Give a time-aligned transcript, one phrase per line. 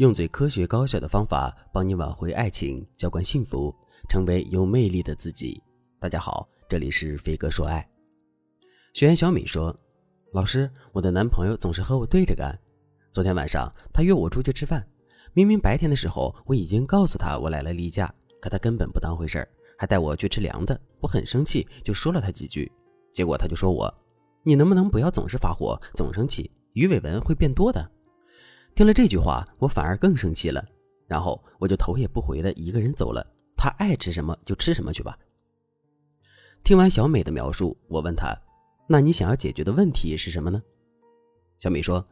[0.00, 3.70] 用最科学高效的方法帮你挽回爱情，浇灌幸福，
[4.08, 5.62] 成为有魅力的自己。
[5.98, 7.86] 大家好，这里是飞哥说爱。
[8.94, 9.78] 学员小米说
[10.32, 12.58] ：“老师，我的男朋友总是和我对着干。
[13.12, 14.82] 昨天晚上他约我出去吃饭，
[15.34, 18.10] 明明白天的时候我已经告诉他我来了例假，
[18.40, 20.80] 可他根本不当回事儿，还带我去吃凉的。
[21.00, 22.72] 我很生气，就说了他几句，
[23.12, 23.94] 结果他就说我：
[24.44, 27.86] 你能不能不要总是发火，总生气，鱼尾纹会变多的。”
[28.80, 30.66] 听了这句话，我反而更生气了，
[31.06, 33.22] 然后我就头也不回的一个人走了。
[33.54, 35.18] 他爱吃什么就吃什么去吧。
[36.64, 38.34] 听完小美的描述，我问她
[38.88, 40.62] ：“那你想要解决的问题是什么呢？”
[41.60, 42.02] 小美说：“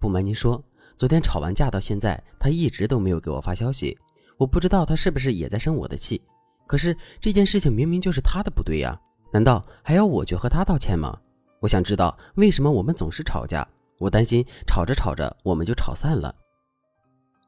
[0.00, 0.64] 不瞒您说，
[0.96, 3.94] 昨天吵完架到现在，他一直都没有给我发消息。
[4.38, 6.22] 我不知道他是不是也在生我的气。
[6.66, 8.98] 可是这件事情明明就是他的不对呀，
[9.30, 11.20] 难道还要我去和他道歉吗？
[11.60, 16.34] 我想知道为什么我们总是吵架。”我担心吵着吵着我们就吵散了，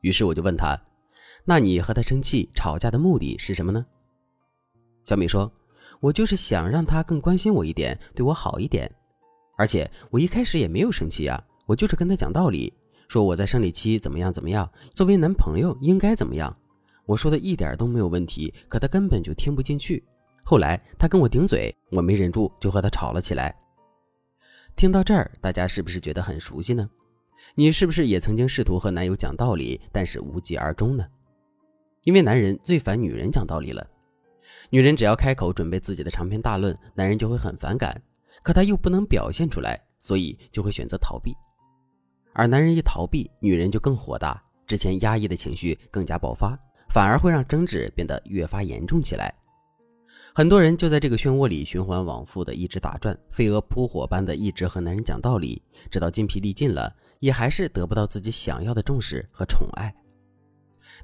[0.01, 0.81] 于是我就问他
[1.45, 3.85] ：“那你和他生气吵架的目的是什么呢？”
[5.05, 5.53] 小米说
[6.01, 8.91] ：“我就是想让他更关心我一点，对我好一点。
[9.59, 12.73] 而且我一开始也没有生气啊，我就是跟他讲道理，
[13.09, 16.57] 说我在生理期怎么样怎么样，作为男朋友应该怎么样。
[17.07, 20.05] 我说的一点都没有问题，可他根本就听不进去。
[20.45, 23.55] 后来他跟我顶嘴，我没忍住就和他吵了起来。”
[24.77, 26.87] 听到这儿，大家是不是觉得很熟悉呢？
[27.55, 31.07] 你是不是也曾经试图和男友讲道理，但是无疾而终呢？
[32.05, 33.89] 因为男人最烦女人讲道理了。
[34.69, 37.99] 女人只要开口准备自己的长篇大论，男人就会很反感，
[38.43, 41.35] 可他又不能表现出来，所以就会选择逃避。
[42.35, 46.55] 而男人一逃避，女人就更火大，之前压抑的情绪更加爆发，
[46.91, 49.35] 反而会让争执变得越发严重起来。
[50.37, 59.91] 很多人就在这个漩涡里循环往复的一直打转，飞蛾扑火般的一直和男人讲道理，直到筋疲力尽了，也还是得不到自己想要的重视和宠爱。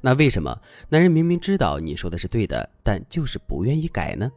[0.02, 0.54] 那为什么
[0.90, 4.30] 男人明明知道你说的是对的，但就是不愿意改呢？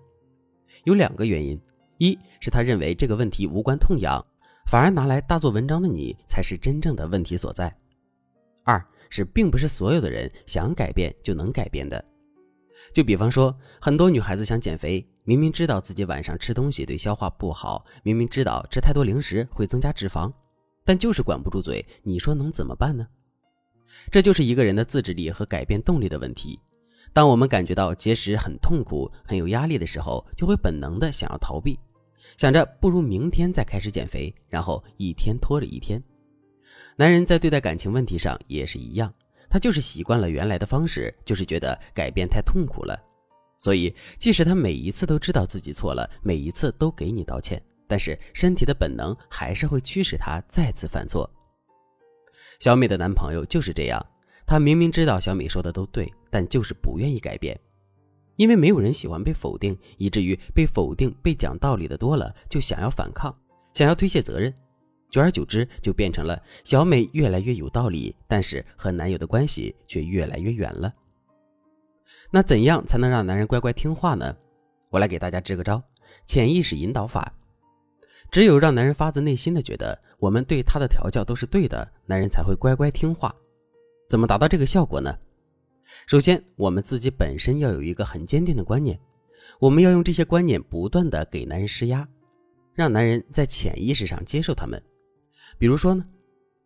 [0.85, 1.59] 有两个原因：
[1.97, 4.25] 一是他认为这个问题无关痛痒，
[4.65, 7.67] 反而拿来大做文章的你才是真正的问题所在；
[8.63, 12.01] 二是并不是所有的人想改变就能改变的。
[12.93, 20.31] 就比方说，很多女孩子想减肥，明明知道自己晚上吃东西对消化不好，明明知道吃太多零食会增加脂肪，
[20.83, 21.85] 但就是管不住嘴。
[22.03, 23.07] 你说能怎么办呢？
[24.11, 26.59] 这就是一个人的自制力和改变动力的问题。
[27.13, 31.79] 当我们感觉到节食很痛苦、很有压力的时候，就会本能的想要逃避，
[32.37, 36.01] 想着不如明天再开始减肥，然后一天拖着一天。
[36.97, 39.13] 男人在对待感情问题上也是一样。
[39.49, 42.99] 他就是习惯了原来的方式，就是觉得改变太痛苦了，
[43.57, 51.29] 所以即使他每一次都知道自己错了，每一次都给你道歉，但是身体的本能还是会驱使他再次犯错。
[52.59, 54.05] 小美的男朋友就是这样，
[54.45, 57.59] 他明明知道小美说的都对，但就是不愿意改变，
[58.37, 63.35] 因为没有人喜欢被否定，以至于被否定、被讲道理的多了，就想要反抗，
[63.73, 64.53] 想要推卸责任。
[65.09, 70.93] 久而久之，就变成了小美越来越有道理，但是和男友的关系却越来越远了。
[72.31, 74.35] 那怎样才能让男人乖乖听话呢？
[74.89, 75.81] 我来给大家支个招：
[76.25, 77.31] 潜意识引导法。
[78.31, 83.33] 只有让男人发自内心的觉得我们对他的调教都是对的，男人才会乖乖听话。
[84.09, 85.15] 怎么达到这个效果呢？
[86.07, 88.99] 首先，我们自己本身要有一个很坚定的观念，
[89.59, 92.05] 我们要用这些观念不断的给男人施压，
[92.73, 94.81] 让男人在潜意识上接受他们。
[95.57, 96.05] 比如说呢，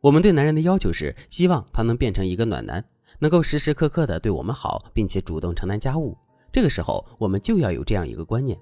[0.02, 2.84] 我们对男人的要求是希望他能变成一个暖男，
[3.20, 6.18] 能够时时刻刻的对我们好，并且主动承担家务。
[6.52, 8.58] 这个时候，我们就要有这样一个观念：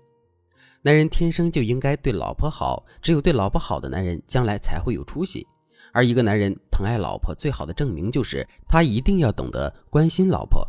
[0.81, 5.45] 男人天生就应该对老婆好，只有对老婆好的男人，将来才会有出息。
[5.93, 10.67] 而一个男人疼爱老婆最好的证明，就是他一定要懂得关心老婆。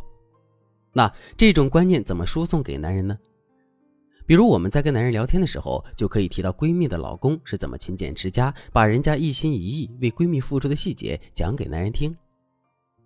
[0.93, 3.17] 那这种观念怎么输送给男人呢？
[4.29, 12.15] 比如我们在跟男人聊天的时候，就可以提到闺蜜的老公是怎么勤俭持家，把人家一心一意为闺蜜付出的细节讲给男人听。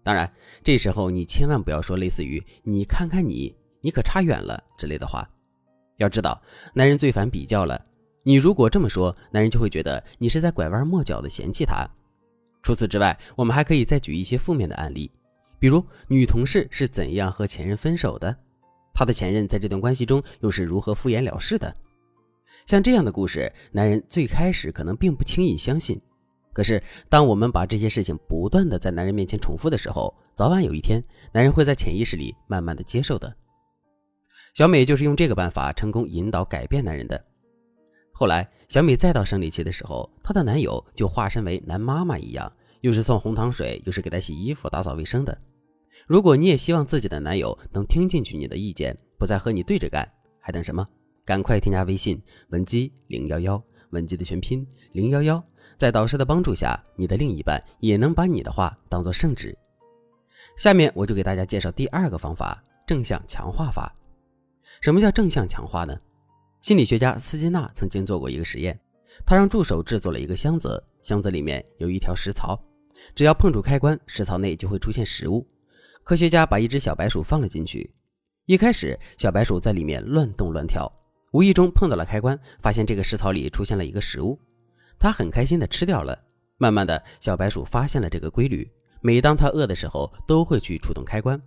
[0.03, 0.29] 当然，
[0.65, 5.25] 这时候你千万不要说类似于“你看看你，你可差远了”之类的话。
[5.95, 6.41] 要知道，
[6.73, 7.81] 男人最烦比较了。
[8.23, 11.87] 你如果这么说，男人就会觉得你是在拐弯抹角的嫌弃他。
[12.61, 15.09] 除此之外，我们还可以再举一些负面的案例，
[15.57, 18.35] 比如女同事是怎样和前任分手的。
[18.93, 21.73] 他的前任在这段关系中又是如何敷衍了事的？
[22.65, 25.99] 像这样的故事，男人最开始可能并不轻易相信。
[26.53, 31.03] 可是，当我们把这些事情不断的在男人面前重复的时候，早晚有一天，
[31.33, 33.35] 男人会在潜意识里慢慢的接受的。
[34.53, 37.19] 小美就是用这个办法成功引导改变男人的。
[38.13, 42.49] 后来，小美再到生理期的时候，她的男友就化身为男妈妈一样，
[42.81, 45.35] 又是送红糖水，又是给她洗衣服、打扫卫生的。
[46.07, 50.07] 如果你也希望自己的男友能听进去你的意见，不再和你对着干，
[50.39, 50.87] 还等什么？
[51.25, 55.41] 赶快添加微信文姬零幺幺，文姬的全拼零幺幺，
[55.77, 59.57] 在导师的帮助下，你的另一半也能把你的话当做圣旨。
[60.57, 63.95] 下面我就给大家介绍第二个方法——正向强化法。
[64.81, 65.97] 什么叫正向强化呢？
[66.61, 68.77] 心理学家斯金纳曾经做过一个实验，
[69.25, 72.61] 他让助手制作了一个箱子，箱子里面有一条食槽，
[73.15, 75.47] 只要碰触开关，食槽内就会出现食物。
[76.03, 77.89] 科学家把一只小白鼠放了进去，
[78.45, 80.91] 一开始小白鼠在里面乱动乱跳，
[81.31, 84.37] 无意中碰到了开关，发现这个食槽里出现了一个食物，
[84.99, 86.17] 它很开心的吃掉了。
[86.57, 88.69] 慢慢的小白鼠发现了这个规律，
[89.01, 91.41] 每当它饿的时候，都会去触动开关，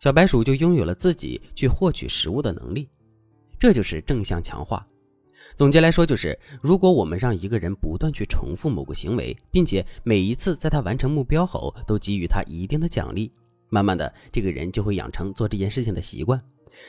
[0.00, 2.88] 小白鼠就拥有了自己去获取食物的能力。
[3.58, 4.86] 这就是正向强化。
[5.54, 13.30] 总结来说，就是如果我们让一个人不断去重复某个行为，并且每一次在他完成目标后都给予他一定的奖励。
[13.72, 16.38] 慢慢的，这个人就会养成做这件事情的习惯，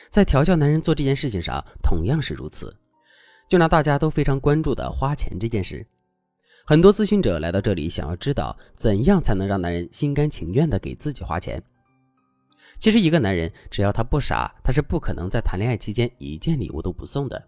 [0.09, 2.75] 在调教男人做这件事情上同样是如此。
[3.47, 5.87] 就拿大家都非常关注的花钱这件事，
[6.65, 11.63] 很多咨询者来到这里想要知道怎样才能让男人心甘情愿的给自己花钱。
[12.79, 17.41] 其实，一个男人只要他不傻，他是不可能在谈恋爱期间一件礼物都不送的。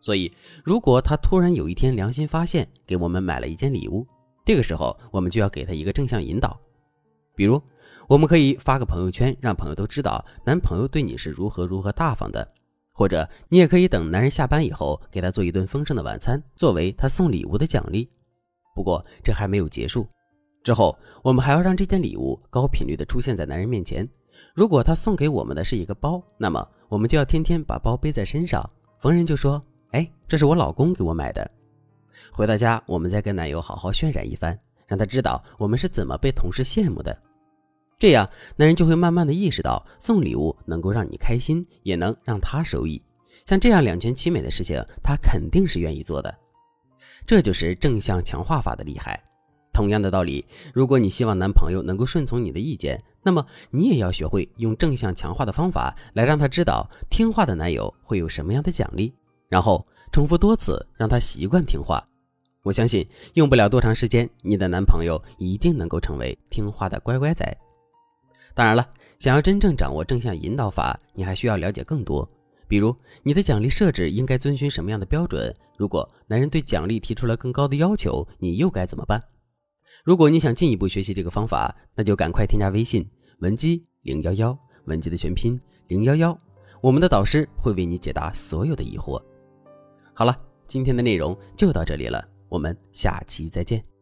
[0.00, 0.32] 所以，
[0.64, 4.04] 如果他突然有一天良心发现，给我们买了一件礼物，
[4.44, 6.58] 这个时候我们就要给他一个正向引导，
[7.36, 7.62] 比如。
[8.08, 12.48] 我们可以发个朋友圈，让朋友都知道男朋友对你是如何如何大方的，
[12.92, 18.08] 或者你也可以等男人下班以后，给他做一顿丰盛的晚餐，作为他送礼物的奖励。
[18.76, 20.06] 不过这还没有结束，
[20.62, 24.08] 之后我们还要让这件礼物高频率的出现在男人面前。
[24.54, 28.62] 如果他送给我们的是一个包，那么我们就要天天把包背在身上，
[29.00, 29.60] 逢人就说
[29.90, 31.50] ：“哎，这是我老公给我买的。”
[32.30, 34.56] 回到家，我们再跟男友好好渲染一番，
[34.86, 37.18] 让他知道我们是怎么被同事羡慕的。
[37.98, 43.00] 这样，男人就会慢慢的意识到，送礼物能够让你开心，也能让他受益。
[43.46, 46.34] 像这样两全其美的事情，他肯定是愿意做的。
[47.24, 49.18] 这就是正向强化法的厉害。
[49.72, 50.44] 同样的道理，
[50.74, 59.12] 如果你希望男朋友能够顺从你的意见，那么你也要学会用正向强化的方法来让他知道，听话的男友会有什么样的奖励，
[59.48, 62.02] 然后重复多次，让他习惯听话。
[62.62, 67.56] 我相信，用不了多长时间，你的男朋友一定能够成为听话的乖乖仔。
[68.54, 68.88] 当然了，
[69.18, 72.28] 想要真正掌握正向引导法，你还需要了解更多。
[72.68, 75.54] 比如，你的奖励设置应该遵循什么样的标准？
[75.76, 79.22] 如果男人对奖励提出了更高的要求，你又该怎么办？
[80.04, 83.08] 如果你想进一步学习这个方法，那就赶快添加微信
[83.38, 86.36] 文姬零幺幺，文姬的全拼零幺幺，
[86.80, 89.20] 我们的导师会为你解答所有的疑惑。
[90.12, 93.95] 好了，今天的内容就到这里了，我们下期再见。